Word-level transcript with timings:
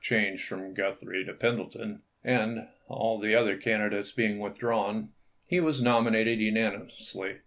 changed 0.01 0.45
from 0.47 0.73
Guthrie 0.73 1.23
to 1.25 1.33
Pendleton, 1.35 2.01
and, 2.23 2.67
all 2.87 3.19
the 3.19 3.35
other 3.35 3.55
candidates 3.55 4.11
being 4.11 4.39
withdrawn, 4.39 5.09
he 5.45 5.59
was 5.59 5.79
nomi 5.79 6.09
nated, 6.13 6.39
unanimously. 6.39 7.35